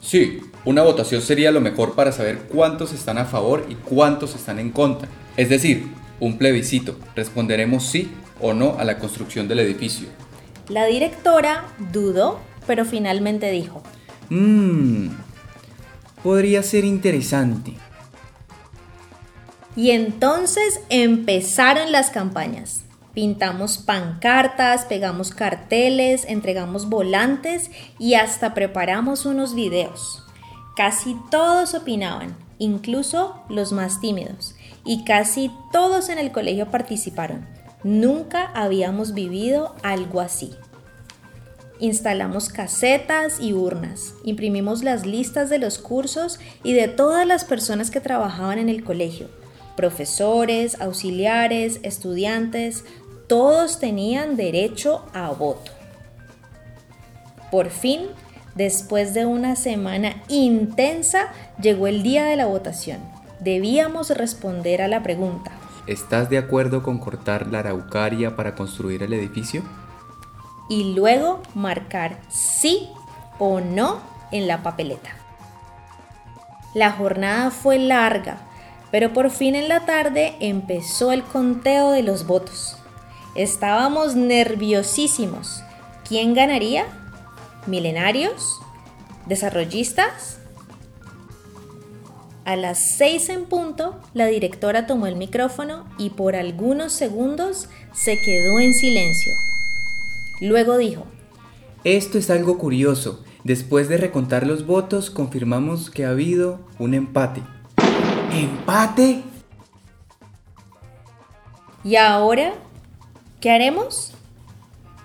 Sí, 0.00 0.40
una 0.64 0.82
votación 0.82 1.22
sería 1.22 1.50
lo 1.50 1.60
mejor 1.60 1.94
para 1.94 2.12
saber 2.12 2.38
cuántos 2.48 2.92
están 2.92 3.18
a 3.18 3.24
favor 3.24 3.66
y 3.68 3.74
cuántos 3.74 4.34
están 4.34 4.58
en 4.58 4.70
contra. 4.70 5.08
Es 5.36 5.48
decir, 5.48 5.86
un 6.20 6.38
plebiscito. 6.38 6.96
Responderemos 7.14 7.86
sí 7.86 8.10
o 8.40 8.52
no 8.52 8.76
a 8.78 8.84
la 8.84 8.98
construcción 8.98 9.48
del 9.48 9.60
edificio. 9.60 10.08
La 10.68 10.86
directora 10.86 11.64
dudó, 11.92 12.40
pero 12.66 12.84
finalmente 12.84 13.50
dijo, 13.50 13.82
Mmm, 14.30 15.08
podría 16.22 16.62
ser 16.62 16.84
interesante. 16.84 17.74
Y 19.76 19.90
entonces 19.90 20.80
empezaron 20.88 21.92
las 21.92 22.10
campañas. 22.10 22.82
Pintamos 23.16 23.78
pancartas, 23.78 24.84
pegamos 24.84 25.30
carteles, 25.30 26.26
entregamos 26.28 26.90
volantes 26.90 27.70
y 27.98 28.12
hasta 28.12 28.52
preparamos 28.52 29.24
unos 29.24 29.54
videos. 29.54 30.22
Casi 30.76 31.16
todos 31.30 31.72
opinaban, 31.72 32.36
incluso 32.58 33.42
los 33.48 33.72
más 33.72 34.00
tímidos, 34.00 34.54
y 34.84 35.04
casi 35.04 35.50
todos 35.72 36.10
en 36.10 36.18
el 36.18 36.30
colegio 36.30 36.70
participaron. 36.70 37.46
Nunca 37.82 38.50
habíamos 38.54 39.14
vivido 39.14 39.74
algo 39.82 40.20
así. 40.20 40.54
Instalamos 41.80 42.50
casetas 42.50 43.40
y 43.40 43.54
urnas, 43.54 44.12
imprimimos 44.24 44.84
las 44.84 45.06
listas 45.06 45.48
de 45.48 45.58
los 45.58 45.78
cursos 45.78 46.38
y 46.62 46.74
de 46.74 46.88
todas 46.88 47.26
las 47.26 47.46
personas 47.46 47.90
que 47.90 48.00
trabajaban 48.02 48.58
en 48.58 48.68
el 48.68 48.84
colegio. 48.84 49.30
Profesores, 49.74 50.80
auxiliares, 50.80 51.80
estudiantes, 51.82 52.84
todos 53.26 53.78
tenían 53.78 54.36
derecho 54.36 55.04
a 55.12 55.30
voto. 55.30 55.72
Por 57.50 57.70
fin, 57.70 58.08
después 58.54 59.14
de 59.14 59.26
una 59.26 59.56
semana 59.56 60.22
intensa, 60.28 61.28
llegó 61.60 61.86
el 61.86 62.02
día 62.02 62.24
de 62.24 62.36
la 62.36 62.46
votación. 62.46 63.00
Debíamos 63.40 64.10
responder 64.10 64.82
a 64.82 64.88
la 64.88 65.02
pregunta. 65.02 65.52
¿Estás 65.86 66.30
de 66.30 66.38
acuerdo 66.38 66.82
con 66.82 66.98
cortar 66.98 67.46
la 67.46 67.60
araucaria 67.60 68.34
para 68.34 68.54
construir 68.54 69.02
el 69.02 69.12
edificio? 69.12 69.62
y 70.68 70.94
luego 70.94 71.42
marcar 71.54 72.18
sí 72.28 72.88
o 73.38 73.60
no 73.60 74.00
en 74.32 74.48
la 74.48 74.62
papeleta. 74.62 75.10
La 76.74 76.92
jornada 76.92 77.50
fue 77.50 77.78
larga, 77.78 78.38
pero 78.90 79.12
por 79.12 79.30
fin 79.30 79.54
en 79.54 79.68
la 79.68 79.86
tarde 79.86 80.36
empezó 80.40 81.12
el 81.12 81.22
conteo 81.22 81.90
de 81.90 82.02
los 82.02 82.26
votos. 82.26 82.76
Estábamos 83.36 84.16
nerviosísimos. 84.16 85.62
¿Quién 86.08 86.34
ganaría? 86.34 86.86
¿Milenarios? 87.66 88.60
¿Desarrollistas? 89.26 90.38
A 92.44 92.56
las 92.56 92.96
seis 92.96 93.28
en 93.28 93.44
punto, 93.44 93.96
la 94.14 94.26
directora 94.26 94.86
tomó 94.86 95.06
el 95.06 95.16
micrófono 95.16 95.84
y 95.98 96.10
por 96.10 96.36
algunos 96.36 96.92
segundos 96.92 97.68
se 97.92 98.18
quedó 98.20 98.58
en 98.58 98.72
silencio. 98.72 99.34
Luego 100.40 100.78
dijo, 100.78 101.04
Esto 101.84 102.18
es 102.18 102.30
algo 102.30 102.56
curioso. 102.56 103.22
Después 103.44 103.88
de 103.88 103.96
recontar 103.96 104.46
los 104.46 104.66
votos, 104.66 105.10
confirmamos 105.10 105.90
que 105.90 106.04
ha 106.04 106.10
habido 106.10 106.60
un 106.78 106.94
empate. 106.94 107.42
¿Empate? 108.32 109.22
¿y 111.86 111.94
ahora 111.94 112.52
qué 113.46 113.52
haremos? 113.52 114.10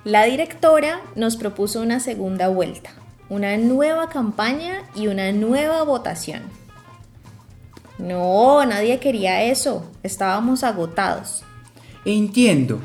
La 0.04 0.24
directora 0.24 1.00
nos 1.16 1.38
propuso 1.38 1.80
una 1.80 2.00
segunda 2.00 2.48
vuelta, 2.48 2.90
una 3.30 3.56
nueva 3.58 4.10
campaña 4.10 4.82
y 4.96 5.06
una 5.06 5.32
nueva 5.32 5.84
votación. 5.84 6.42
No, 8.00 8.66
nadie 8.66 8.98
quería 9.00 9.44
eso, 9.44 9.92
estábamos 10.02 10.64
agotados, 10.64 11.44
Entiendo. 12.04 12.80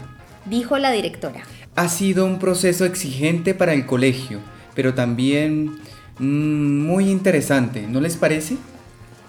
dijo 0.44 0.76
la 0.76 0.90
directora. 0.90 1.40
Ha 1.74 1.88
sido 1.88 2.26
un 2.26 2.38
proceso 2.38 2.84
exigente 2.84 3.54
para 3.54 3.72
el 3.72 3.86
colegio, 3.86 4.40
pero 4.74 4.92
también 4.92 5.78
mm, 6.18 6.86
muy 6.86 7.08
interesante, 7.08 7.86
¿no 7.86 8.02
les 8.02 8.18
parece? 8.18 8.58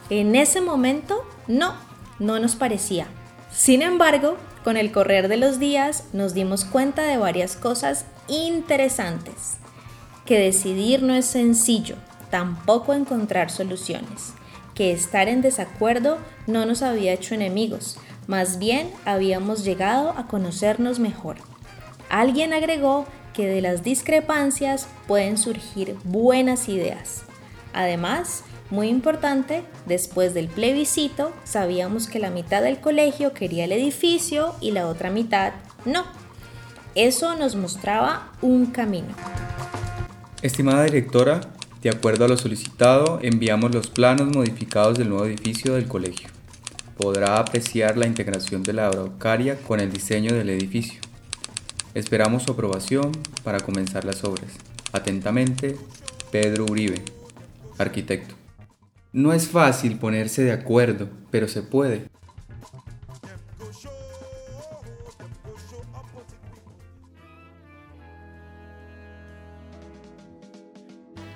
En 0.09 0.35
ese 0.35 0.59
momento, 0.59 1.25
no, 1.47 1.75
no 2.19 2.37
nos 2.37 2.57
parecía. 2.57 3.07
Sin 3.49 3.81
embargo, 3.81 4.35
con 4.67 4.75
el 4.75 4.91
correr 4.91 5.29
de 5.29 5.37
los 5.37 5.59
días 5.59 6.03
nos 6.11 6.33
dimos 6.33 6.65
cuenta 6.65 7.03
de 7.03 7.15
varias 7.15 7.55
cosas 7.55 8.03
interesantes. 8.27 9.55
Que 10.25 10.37
decidir 10.37 11.03
no 11.03 11.13
es 11.13 11.23
sencillo, 11.23 11.95
tampoco 12.31 12.93
encontrar 12.93 13.49
soluciones. 13.49 14.33
Que 14.75 14.91
estar 14.91 15.29
en 15.29 15.41
desacuerdo 15.41 16.17
no 16.47 16.65
nos 16.65 16.81
había 16.81 17.13
hecho 17.13 17.33
enemigos, 17.33 17.97
más 18.27 18.59
bien 18.59 18.91
habíamos 19.05 19.63
llegado 19.63 20.09
a 20.09 20.27
conocernos 20.27 20.99
mejor. 20.99 21.37
Alguien 22.09 22.51
agregó 22.51 23.05
que 23.33 23.47
de 23.47 23.61
las 23.61 23.83
discrepancias 23.83 24.89
pueden 25.07 25.37
surgir 25.37 25.95
buenas 26.03 26.67
ideas. 26.67 27.21
Además, 27.71 28.43
muy 28.69 28.89
importante, 28.89 29.63
después 29.85 30.33
del 30.33 30.47
plebiscito 30.47 31.31
sabíamos 31.43 32.07
que 32.07 32.19
la 32.19 32.29
mitad 32.29 32.61
del 32.61 32.79
colegio 32.79 33.33
quería 33.33 33.65
el 33.65 33.71
edificio 33.71 34.55
y 34.59 34.71
la 34.71 34.87
otra 34.87 35.09
mitad 35.09 35.53
no. 35.85 36.05
Eso 36.95 37.35
nos 37.35 37.55
mostraba 37.55 38.33
un 38.41 38.67
camino. 38.67 39.07
Estimada 40.41 40.83
directora, 40.83 41.41
de 41.81 41.89
acuerdo 41.89 42.25
a 42.25 42.27
lo 42.27 42.37
solicitado, 42.37 43.19
enviamos 43.21 43.73
los 43.73 43.87
planos 43.87 44.35
modificados 44.35 44.97
del 44.97 45.09
nuevo 45.09 45.25
edificio 45.25 45.75
del 45.75 45.87
colegio. 45.87 46.29
Podrá 46.97 47.37
apreciar 47.37 47.97
la 47.97 48.07
integración 48.07 48.63
de 48.63 48.73
la 48.73 48.87
araucaria 48.87 49.57
con 49.59 49.79
el 49.79 49.93
diseño 49.93 50.33
del 50.33 50.49
edificio. 50.49 50.99
Esperamos 51.93 52.43
su 52.43 52.51
aprobación 52.51 53.11
para 53.43 53.59
comenzar 53.59 54.03
las 54.03 54.23
obras. 54.23 54.51
Atentamente, 54.91 55.77
Pedro 56.31 56.65
Uribe, 56.65 57.01
arquitecto. 57.77 58.35
No 59.17 59.33
es 59.33 59.47
fácil 59.47 59.97
ponerse 59.97 60.43
de 60.43 60.51
acuerdo, 60.51 61.09
pero 61.31 61.47
se 61.47 61.63
puede. 61.63 62.05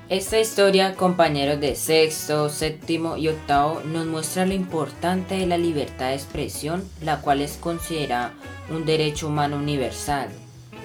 Esta 0.10 0.40
historia, 0.40 0.94
compañeros 0.94 1.60
de 1.60 1.74
sexto, 1.74 2.50
séptimo 2.50 3.18
y 3.18 3.30
octavo, 3.30 3.82
nos 3.84 4.06
muestra 4.06 4.46
lo 4.46 4.54
importante 4.54 5.34
de 5.34 5.48
la 5.48 5.58
libertad 5.58 6.10
de 6.10 6.14
expresión, 6.14 6.84
la 7.02 7.22
cual 7.22 7.42
es 7.42 7.58
considerada 7.58 8.36
un 8.70 8.86
derecho 8.86 9.28
humano 9.28 9.58
universal. 9.58 10.30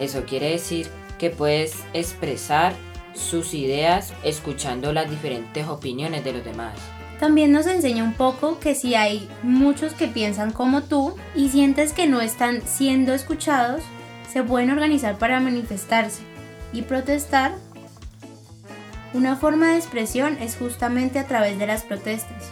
Eso 0.00 0.24
quiere 0.24 0.52
decir 0.52 0.88
que 1.18 1.28
puedes 1.28 1.74
expresar 1.92 2.72
sus 3.16 3.54
ideas 3.54 4.12
escuchando 4.23 4.92
las 4.92 5.11
diferentes 5.11 5.66
opiniones 5.66 6.25
de 6.25 6.32
los 6.32 6.44
demás. 6.44 6.75
También 7.18 7.50
nos 7.50 7.66
enseña 7.66 8.04
un 8.04 8.12
poco 8.12 8.61
que 8.61 8.75
si 8.75 8.94
hay 8.94 9.28
muchos 9.42 9.94
que 9.94 10.06
piensan 10.06 10.52
como 10.52 10.82
tú 10.82 11.16
y 11.35 11.49
sientes 11.49 11.92
que 11.92 12.06
no 12.06 12.20
están 12.20 12.61
siendo 12.62 13.14
escuchados, 13.14 13.82
se 14.30 14.42
pueden 14.42 14.70
organizar 14.70 15.18
para 15.18 15.40
manifestarse 15.40 16.20
y 16.73 16.82
protestar. 16.82 17.54
Una 19.14 19.37
forma 19.37 19.68
de 19.68 19.76
expresión 19.76 20.37
es 20.40 20.56
justamente 20.56 21.18
a 21.18 21.26
través 21.26 21.58
de 21.58 21.66
las 21.66 21.85
protestas. 21.85 22.50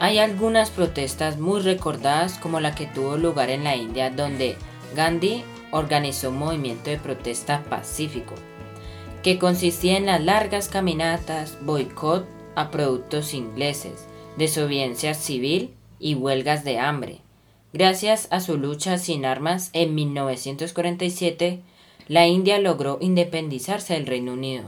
Hay 0.00 0.18
algunas 0.18 0.70
protestas 0.70 1.38
muy 1.38 1.60
recordadas 1.60 2.38
como 2.38 2.58
la 2.58 2.74
que 2.74 2.86
tuvo 2.86 3.16
lugar 3.16 3.48
en 3.50 3.64
la 3.64 3.76
India 3.76 4.10
donde 4.10 4.56
Gandhi 4.94 5.44
organizó 5.70 6.30
un 6.30 6.38
movimiento 6.38 6.90
de 6.90 6.98
protesta 6.98 7.62
pacífico 7.62 8.34
que 9.26 9.40
consistía 9.40 9.96
en 9.96 10.06
las 10.06 10.22
largas 10.22 10.68
caminatas, 10.68 11.58
boicot 11.62 12.24
a 12.54 12.70
productos 12.70 13.34
ingleses, 13.34 14.06
desobediencia 14.38 15.14
civil 15.14 15.74
y 15.98 16.14
huelgas 16.14 16.62
de 16.62 16.78
hambre. 16.78 17.22
Gracias 17.72 18.28
a 18.30 18.38
su 18.38 18.56
lucha 18.56 18.98
sin 18.98 19.24
armas 19.24 19.70
en 19.72 19.96
1947, 19.96 21.60
la 22.06 22.28
India 22.28 22.60
logró 22.60 22.98
independizarse 23.00 23.94
del 23.94 24.06
Reino 24.06 24.34
Unido. 24.34 24.62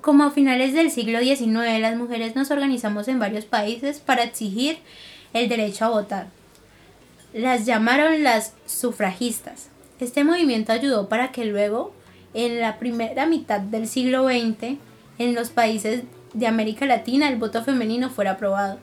Como 0.00 0.22
a 0.22 0.30
finales 0.30 0.72
del 0.72 0.92
siglo 0.92 1.18
XIX, 1.18 1.80
las 1.80 1.96
mujeres 1.96 2.36
nos 2.36 2.52
organizamos 2.52 3.08
en 3.08 3.18
varios 3.18 3.44
países 3.44 3.98
para 3.98 4.22
exigir 4.22 4.78
el 5.32 5.48
derecho 5.48 5.86
a 5.86 5.90
votar. 5.90 6.28
Las 7.34 7.66
llamaron 7.66 8.22
las 8.22 8.54
sufragistas. 8.66 9.68
Este 9.98 10.22
movimiento 10.22 10.70
ayudó 10.72 11.08
para 11.08 11.32
que 11.32 11.44
luego, 11.44 11.92
en 12.34 12.60
la 12.60 12.78
primera 12.78 13.26
mitad 13.26 13.60
del 13.60 13.86
siglo 13.86 14.24
XX, 14.24 14.78
en 15.18 15.34
los 15.34 15.50
países 15.50 16.04
de 16.32 16.46
América 16.46 16.86
Latina 16.86 17.28
el 17.28 17.38
voto 17.38 17.64
femenino 17.64 18.10
fuera 18.10 18.32
aprobado. 18.32 18.78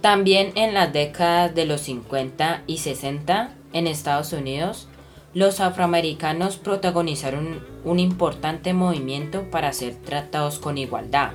También 0.00 0.52
en 0.54 0.74
las 0.74 0.92
décadas 0.92 1.54
de 1.54 1.66
los 1.66 1.80
50 1.82 2.62
y 2.66 2.78
60 2.78 3.50
en 3.72 3.86
Estados 3.86 4.32
Unidos, 4.32 4.88
los 5.34 5.60
afroamericanos 5.60 6.56
protagonizaron 6.56 7.64
un 7.84 7.98
importante 7.98 8.72
movimiento 8.72 9.50
para 9.50 9.72
ser 9.72 9.94
tratados 9.96 10.58
con 10.58 10.78
igualdad. 10.78 11.32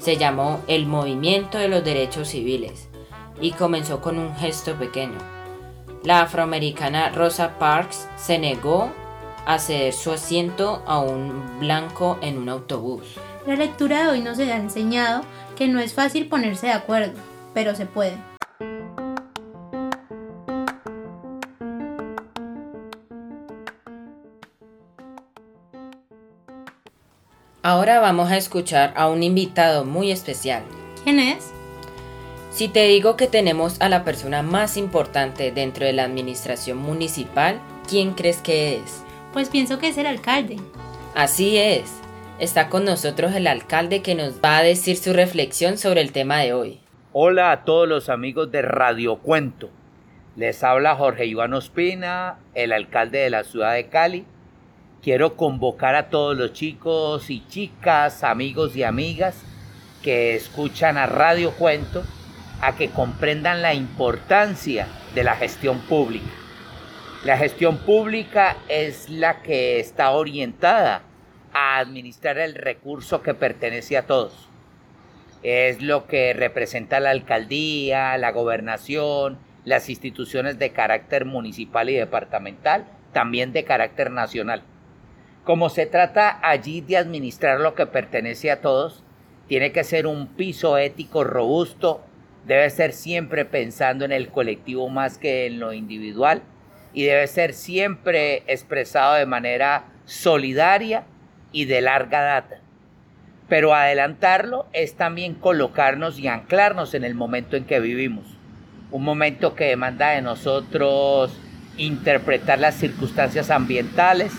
Se 0.00 0.16
llamó 0.16 0.60
el 0.68 0.86
Movimiento 0.86 1.58
de 1.58 1.68
los 1.68 1.84
Derechos 1.84 2.28
Civiles 2.28 2.88
y 3.40 3.52
comenzó 3.52 4.00
con 4.00 4.18
un 4.18 4.34
gesto 4.36 4.76
pequeño. 4.76 5.18
La 6.04 6.22
afroamericana 6.22 7.08
Rosa 7.08 7.58
Parks 7.58 8.06
se 8.16 8.38
negó 8.38 8.92
a 9.48 9.58
ceder 9.58 9.94
su 9.94 10.12
asiento 10.12 10.82
a 10.86 11.00
un 11.00 11.58
blanco 11.58 12.18
en 12.20 12.36
un 12.36 12.50
autobús. 12.50 13.14
La 13.46 13.56
lectura 13.56 14.02
de 14.02 14.08
hoy 14.08 14.20
nos 14.20 14.38
ha 14.38 14.56
enseñado 14.56 15.22
que 15.56 15.68
no 15.68 15.80
es 15.80 15.94
fácil 15.94 16.28
ponerse 16.28 16.66
de 16.66 16.74
acuerdo, 16.74 17.18
pero 17.54 17.74
se 17.74 17.86
puede. 17.86 18.18
Ahora 27.62 28.00
vamos 28.00 28.30
a 28.30 28.36
escuchar 28.36 28.92
a 28.96 29.08
un 29.08 29.22
invitado 29.22 29.86
muy 29.86 30.10
especial. 30.10 30.62
¿Quién 31.04 31.20
es? 31.20 31.52
Si 32.50 32.68
te 32.68 32.86
digo 32.86 33.16
que 33.16 33.28
tenemos 33.28 33.80
a 33.80 33.88
la 33.88 34.04
persona 34.04 34.42
más 34.42 34.76
importante 34.76 35.52
dentro 35.52 35.86
de 35.86 35.94
la 35.94 36.04
administración 36.04 36.76
municipal, 36.76 37.62
¿quién 37.88 38.12
crees 38.12 38.42
que 38.42 38.76
es? 38.76 39.07
Pues 39.38 39.50
pienso 39.50 39.78
que 39.78 39.86
es 39.86 39.98
el 39.98 40.06
alcalde. 40.06 40.56
Así 41.14 41.58
es. 41.58 42.00
Está 42.40 42.68
con 42.68 42.84
nosotros 42.84 43.36
el 43.36 43.46
alcalde 43.46 44.02
que 44.02 44.16
nos 44.16 44.40
va 44.40 44.58
a 44.58 44.64
decir 44.64 44.96
su 44.96 45.12
reflexión 45.12 45.78
sobre 45.78 46.00
el 46.00 46.10
tema 46.10 46.38
de 46.38 46.52
hoy. 46.52 46.80
Hola 47.12 47.52
a 47.52 47.64
todos 47.64 47.86
los 47.86 48.08
amigos 48.08 48.50
de 48.50 48.62
Radio 48.62 49.18
Cuento. 49.18 49.70
Les 50.34 50.64
habla 50.64 50.96
Jorge 50.96 51.26
Iván 51.26 51.54
Ospina, 51.54 52.40
el 52.56 52.72
alcalde 52.72 53.18
de 53.18 53.30
la 53.30 53.44
ciudad 53.44 53.74
de 53.74 53.86
Cali. 53.86 54.24
Quiero 55.02 55.36
convocar 55.36 55.94
a 55.94 56.10
todos 56.10 56.36
los 56.36 56.52
chicos 56.52 57.30
y 57.30 57.46
chicas, 57.46 58.24
amigos 58.24 58.74
y 58.74 58.82
amigas 58.82 59.40
que 60.02 60.34
escuchan 60.34 60.96
a 60.96 61.06
Radio 61.06 61.52
Cuento 61.52 62.02
a 62.60 62.74
que 62.74 62.90
comprendan 62.90 63.62
la 63.62 63.72
importancia 63.72 64.88
de 65.14 65.22
la 65.22 65.36
gestión 65.36 65.78
pública. 65.82 66.37
La 67.24 67.36
gestión 67.36 67.78
pública 67.78 68.56
es 68.68 69.10
la 69.10 69.42
que 69.42 69.80
está 69.80 70.12
orientada 70.12 71.02
a 71.52 71.78
administrar 71.78 72.38
el 72.38 72.54
recurso 72.54 73.22
que 73.22 73.34
pertenece 73.34 73.96
a 73.96 74.06
todos. 74.06 74.48
Es 75.42 75.82
lo 75.82 76.06
que 76.06 76.32
representa 76.32 77.00
la 77.00 77.10
alcaldía, 77.10 78.16
la 78.18 78.30
gobernación, 78.30 79.36
las 79.64 79.90
instituciones 79.90 80.60
de 80.60 80.70
carácter 80.70 81.24
municipal 81.24 81.90
y 81.90 81.94
departamental, 81.94 82.86
también 83.12 83.52
de 83.52 83.64
carácter 83.64 84.12
nacional. 84.12 84.62
Como 85.42 85.70
se 85.70 85.86
trata 85.86 86.38
allí 86.40 86.82
de 86.82 86.98
administrar 86.98 87.58
lo 87.58 87.74
que 87.74 87.86
pertenece 87.86 88.52
a 88.52 88.60
todos, 88.60 89.02
tiene 89.48 89.72
que 89.72 89.82
ser 89.82 90.06
un 90.06 90.28
piso 90.28 90.78
ético 90.78 91.24
robusto, 91.24 92.00
debe 92.46 92.70
ser 92.70 92.92
siempre 92.92 93.44
pensando 93.44 94.04
en 94.04 94.12
el 94.12 94.28
colectivo 94.28 94.88
más 94.88 95.18
que 95.18 95.46
en 95.46 95.58
lo 95.58 95.72
individual 95.72 96.42
y 96.92 97.04
debe 97.04 97.26
ser 97.26 97.54
siempre 97.54 98.42
expresado 98.46 99.14
de 99.14 99.26
manera 99.26 99.84
solidaria 100.04 101.04
y 101.52 101.66
de 101.66 101.80
larga 101.80 102.22
data. 102.22 102.60
Pero 103.48 103.74
adelantarlo 103.74 104.66
es 104.72 104.94
también 104.94 105.34
colocarnos 105.34 106.18
y 106.18 106.28
anclarnos 106.28 106.94
en 106.94 107.04
el 107.04 107.14
momento 107.14 107.56
en 107.56 107.64
que 107.64 107.80
vivimos. 107.80 108.26
Un 108.90 109.04
momento 109.04 109.54
que 109.54 109.64
demanda 109.64 110.10
de 110.10 110.22
nosotros 110.22 111.38
interpretar 111.76 112.58
las 112.58 112.74
circunstancias 112.74 113.50
ambientales, 113.50 114.32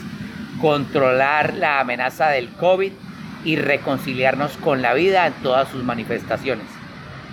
controlar 0.61 1.53
la 1.53 1.79
amenaza 1.79 2.29
del 2.29 2.49
COVID 2.49 2.91
y 3.45 3.55
reconciliarnos 3.55 4.57
con 4.57 4.81
la 4.81 4.93
vida 4.93 5.25
en 5.25 5.33
todas 5.41 5.69
sus 5.69 5.83
manifestaciones. 5.83 6.65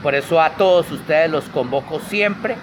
Por 0.02 0.14
eso 0.14 0.40
a 0.40 0.50
todos 0.50 0.90
ustedes 0.92 1.30
los 1.30 1.44
convoco 1.46 2.00
siempre 2.00 2.56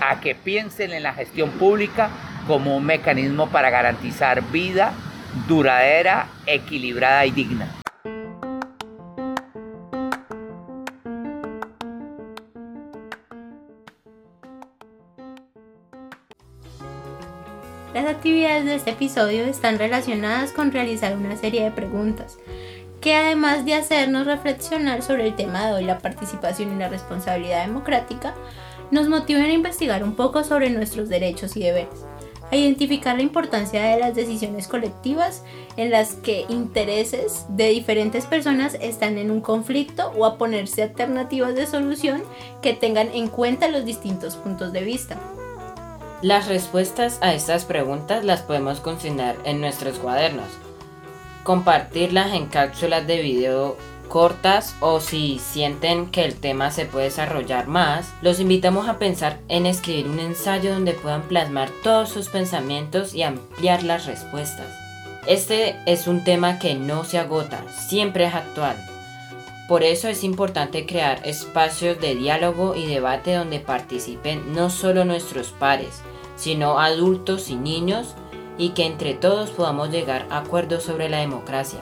a 0.00 0.20
que 0.20 0.34
piensen 0.34 0.92
en 0.92 1.02
la 1.02 1.14
gestión 1.14 1.50
pública 1.50 2.10
como 2.46 2.76
un 2.76 2.84
mecanismo 2.84 3.48
para 3.48 3.70
garantizar 3.70 4.42
vida, 4.50 4.92
duradera, 5.48 6.28
equilibrada 6.46 7.24
y 7.26 7.30
digna. 7.30 7.68
Las 17.94 18.06
actividades 18.06 18.64
de 18.64 18.74
este 18.74 18.90
episodio 18.90 19.44
están 19.44 19.78
relacionadas 19.78 20.50
con 20.50 20.72
realizar 20.72 21.16
una 21.16 21.36
serie 21.36 21.62
de 21.62 21.70
preguntas 21.70 22.36
que 23.04 23.14
además 23.14 23.66
de 23.66 23.74
hacernos 23.74 24.26
reflexionar 24.26 25.02
sobre 25.02 25.26
el 25.26 25.36
tema 25.36 25.66
de 25.66 25.74
hoy, 25.74 25.84
la 25.84 25.98
participación 25.98 26.72
y 26.72 26.78
la 26.78 26.88
responsabilidad 26.88 27.66
democrática, 27.66 28.34
nos 28.90 29.08
motivan 29.08 29.44
a 29.44 29.52
investigar 29.52 30.04
un 30.04 30.14
poco 30.14 30.44
sobre 30.44 30.70
nuestros 30.70 31.08
derechos 31.08 31.56
y 31.56 31.60
deberes 31.60 32.04
a 32.50 32.56
identificar 32.56 33.16
la 33.16 33.22
importancia 33.22 33.82
de 33.82 33.98
las 33.98 34.14
decisiones 34.14 34.68
colectivas 34.68 35.42
en 35.76 35.90
las 35.90 36.14
que 36.14 36.46
intereses 36.48 37.46
de 37.48 37.68
diferentes 37.70 38.26
personas 38.26 38.76
están 38.80 39.18
en 39.18 39.30
un 39.30 39.40
conflicto 39.40 40.12
o 40.16 40.24
a 40.24 40.38
ponerse 40.38 40.82
alternativas 40.82 41.54
de 41.54 41.66
solución 41.66 42.22
que 42.62 42.74
tengan 42.74 43.08
en 43.12 43.28
cuenta 43.28 43.68
los 43.68 43.84
distintos 43.84 44.36
puntos 44.36 44.72
de 44.72 44.82
vista. 44.82 45.18
Las 46.22 46.46
respuestas 46.48 47.18
a 47.20 47.34
estas 47.34 47.64
preguntas 47.64 48.24
las 48.24 48.42
podemos 48.42 48.80
consignar 48.80 49.36
en 49.44 49.60
nuestros 49.60 49.98
cuadernos, 49.98 50.48
compartirlas 51.42 52.32
en 52.34 52.46
cápsulas 52.46 53.06
de 53.06 53.20
video 53.20 53.76
cortas 54.08 54.76
o 54.80 55.00
si 55.00 55.38
sienten 55.38 56.10
que 56.10 56.24
el 56.24 56.34
tema 56.34 56.70
se 56.70 56.86
puede 56.86 57.06
desarrollar 57.06 57.66
más, 57.66 58.12
los 58.22 58.40
invitamos 58.40 58.88
a 58.88 58.98
pensar 58.98 59.40
en 59.48 59.66
escribir 59.66 60.08
un 60.08 60.20
ensayo 60.20 60.72
donde 60.72 60.92
puedan 60.92 61.22
plasmar 61.22 61.70
todos 61.82 62.08
sus 62.08 62.28
pensamientos 62.28 63.14
y 63.14 63.22
ampliar 63.22 63.82
las 63.82 64.06
respuestas. 64.06 64.68
Este 65.26 65.76
es 65.86 66.06
un 66.06 66.22
tema 66.22 66.58
que 66.58 66.74
no 66.74 67.04
se 67.04 67.18
agota, 67.18 67.64
siempre 67.70 68.26
es 68.26 68.34
actual. 68.34 68.76
Por 69.68 69.82
eso 69.82 70.08
es 70.08 70.22
importante 70.24 70.84
crear 70.84 71.20
espacios 71.24 71.98
de 71.98 72.14
diálogo 72.14 72.74
y 72.74 72.86
debate 72.86 73.34
donde 73.34 73.60
participen 73.60 74.52
no 74.52 74.68
solo 74.68 75.06
nuestros 75.06 75.48
pares, 75.48 76.02
sino 76.36 76.78
adultos 76.78 77.48
y 77.48 77.56
niños 77.56 78.14
y 78.58 78.70
que 78.70 78.84
entre 78.84 79.14
todos 79.14 79.50
podamos 79.50 79.90
llegar 79.90 80.26
a 80.30 80.38
acuerdos 80.38 80.82
sobre 80.82 81.08
la 81.08 81.18
democracia. 81.18 81.80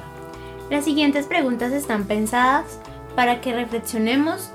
Las 0.71 0.85
siguientes 0.85 1.27
preguntas 1.27 1.73
están 1.73 2.05
pensadas 2.05 2.79
para 3.15 3.41
que 3.41 3.53
reflexionemos 3.53 4.51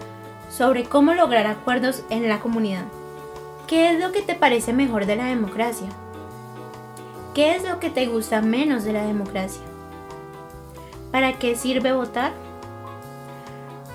sobre 0.49 0.83
cómo 0.85 1.13
lograr 1.13 1.47
acuerdos 1.47 2.03
en 2.09 2.27
la 2.27 2.39
comunidad. 2.39 2.85
¿Qué 3.67 3.91
es 3.91 3.99
lo 3.99 4.11
que 4.11 4.21
te 4.21 4.33
parece 4.33 4.73
mejor 4.73 5.05
de 5.05 5.15
la 5.15 5.25
democracia? 5.25 5.87
¿Qué 7.33 7.55
es 7.55 7.63
lo 7.63 7.79
que 7.79 7.89
te 7.89 8.07
gusta 8.07 8.41
menos 8.41 8.83
de 8.83 8.93
la 8.93 9.05
democracia? 9.05 9.61
¿Para 11.11 11.33
qué 11.33 11.55
sirve 11.55 11.93
votar? 11.93 12.31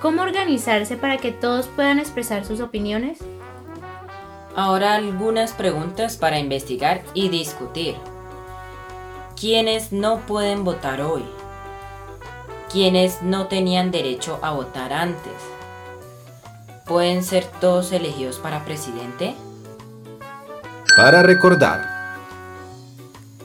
¿Cómo 0.00 0.22
organizarse 0.22 0.96
para 0.96 1.16
que 1.16 1.32
todos 1.32 1.66
puedan 1.68 1.98
expresar 1.98 2.44
sus 2.44 2.60
opiniones? 2.60 3.18
Ahora 4.54 4.94
algunas 4.94 5.52
preguntas 5.52 6.16
para 6.16 6.38
investigar 6.38 7.02
y 7.14 7.30
discutir. 7.30 7.96
¿Quiénes 9.40 9.92
no 9.92 10.18
pueden 10.26 10.64
votar 10.64 11.00
hoy? 11.00 11.24
¿Quiénes 12.72 13.20
no 13.20 13.48
tenían 13.48 13.90
derecho 13.90 14.38
a 14.40 14.52
votar 14.52 14.94
antes? 14.94 15.34
¿Pueden 16.86 17.22
ser 17.22 17.44
todos 17.60 17.92
elegidos 17.92 18.38
para 18.38 18.64
presidente? 18.64 19.34
Para 20.96 21.22
recordar. 21.22 21.84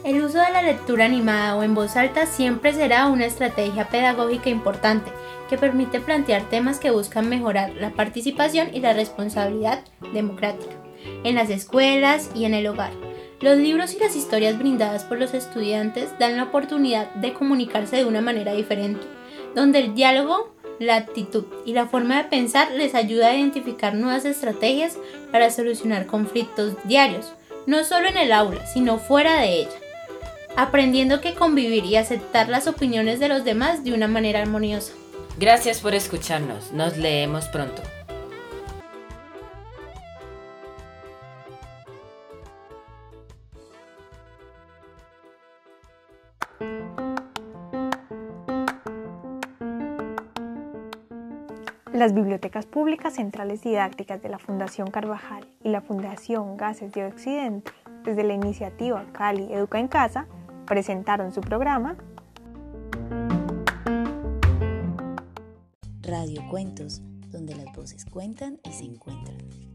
El 0.05 0.23
uso 0.23 0.37
de 0.37 0.49
la 0.49 0.61
lectura 0.61 1.03
animada 1.03 1.57
o 1.57 1.63
en 1.63 1.75
voz 1.75 1.97
alta 1.97 2.25
siempre 2.25 2.71
será 2.71 3.07
una 3.07 3.25
estrategia 3.25 3.89
pedagógica 3.89 4.49
importante 4.49 5.11
que 5.49 5.57
permite 5.57 5.99
plantear 5.99 6.43
temas 6.43 6.79
que 6.79 6.91
buscan 6.91 7.27
mejorar 7.27 7.73
la 7.73 7.89
participación 7.89 8.73
y 8.73 8.79
la 8.79 8.93
responsabilidad 8.93 9.83
democrática 10.13 10.71
en 11.25 11.35
las 11.35 11.49
escuelas 11.49 12.29
y 12.33 12.45
en 12.45 12.53
el 12.53 12.65
hogar. 12.67 12.93
Los 13.41 13.57
libros 13.57 13.93
y 13.93 13.99
las 13.99 14.15
historias 14.15 14.57
brindadas 14.57 15.03
por 15.03 15.19
los 15.19 15.33
estudiantes 15.33 16.17
dan 16.17 16.37
la 16.37 16.43
oportunidad 16.43 17.13
de 17.15 17.33
comunicarse 17.33 17.97
de 17.97 18.05
una 18.05 18.21
manera 18.21 18.53
diferente, 18.53 19.05
donde 19.55 19.79
el 19.79 19.95
diálogo, 19.95 20.53
la 20.79 20.95
actitud 20.95 21.45
y 21.65 21.73
la 21.73 21.87
forma 21.87 22.17
de 22.17 22.29
pensar 22.29 22.71
les 22.71 22.95
ayuda 22.95 23.27
a 23.27 23.35
identificar 23.35 23.95
nuevas 23.95 24.25
estrategias 24.25 24.97
para 25.31 25.49
solucionar 25.49 26.05
conflictos 26.05 26.73
diarios, 26.83 27.33
no 27.65 27.83
solo 27.83 28.07
en 28.07 28.17
el 28.17 28.31
aula, 28.31 28.65
sino 28.65 28.97
fuera 28.99 29.41
de 29.41 29.61
ella, 29.61 29.79
aprendiendo 30.55 31.21
que 31.21 31.33
convivir 31.33 31.85
y 31.85 31.95
aceptar 31.95 32.49
las 32.49 32.67
opiniones 32.67 33.19
de 33.19 33.29
los 33.29 33.43
demás 33.43 33.83
de 33.83 33.93
una 33.93 34.07
manera 34.07 34.41
armoniosa. 34.41 34.93
Gracias 35.39 35.81
por 35.81 35.93
escucharnos, 35.93 36.71
nos 36.71 36.97
leemos 36.97 37.45
pronto. 37.45 37.81
Las 52.07 52.15
bibliotecas 52.15 52.65
públicas 52.65 53.15
centrales 53.15 53.63
didácticas 53.63 54.21
de 54.21 54.29
la 54.29 54.39
Fundación 54.39 54.89
Carvajal 54.89 55.45
y 55.61 55.67
la 55.67 55.81
Fundación 55.81 56.55
Gases 56.55 56.93
de 56.93 57.05
Occidente, 57.05 57.73
desde 58.05 58.23
la 58.23 58.33
iniciativa 58.33 59.05
Cali 59.11 59.51
Educa 59.51 59.77
en 59.77 59.89
Casa, 59.89 60.25
presentaron 60.65 61.33
su 61.33 61.41
programa 61.41 61.97
Radio 66.01 66.47
Cuentos, 66.49 67.01
donde 67.29 67.55
las 67.55 67.75
voces 67.75 68.05
cuentan 68.05 68.57
y 68.63 68.71
se 68.71 68.85
encuentran. 68.85 69.66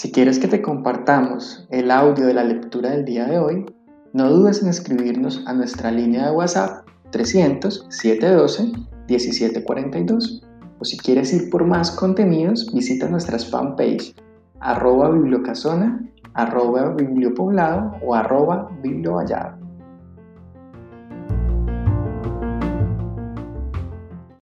Si 0.00 0.10
quieres 0.10 0.38
que 0.38 0.48
te 0.48 0.62
compartamos 0.62 1.66
el 1.68 1.90
audio 1.90 2.26
de 2.26 2.32
la 2.32 2.42
lectura 2.42 2.88
del 2.88 3.04
día 3.04 3.26
de 3.26 3.38
hoy, 3.38 3.66
no 4.14 4.30
dudes 4.30 4.62
en 4.62 4.70
escribirnos 4.70 5.46
a 5.46 5.52
nuestra 5.52 5.90
línea 5.90 6.24
de 6.24 6.30
WhatsApp 6.30 6.88
300 7.10 7.84
712 7.90 8.72
1742 9.08 10.42
o 10.78 10.84
si 10.86 10.96
quieres 10.96 11.34
ir 11.34 11.50
por 11.50 11.66
más 11.66 11.90
contenidos 11.90 12.72
visita 12.72 13.10
nuestras 13.10 13.50
fanpage 13.50 14.14
arroba 14.60 15.10
bibliocasona, 15.10 16.00
arroba 16.32 16.94
bibliopoblado 16.94 17.92
o 18.02 18.14
arroba 18.14 18.70
bibliovallado. 18.82 19.59